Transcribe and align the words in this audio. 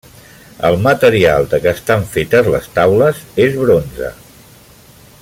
El 0.69 0.77
material 0.85 1.45
de 1.51 1.59
què 1.65 1.73
estan 1.77 2.07
fetes 2.15 2.51
les 2.55 2.73
taules 2.79 3.21
és 3.47 3.63
bronze. 3.65 4.11